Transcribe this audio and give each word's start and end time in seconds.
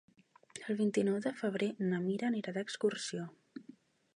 El 0.73 0.77
vint-i-nou 0.79 1.19
de 1.25 1.33
febrer 1.41 1.67
na 1.91 1.99
Mira 2.07 2.27
anirà 2.31 2.55
d'excursió. 2.57 3.29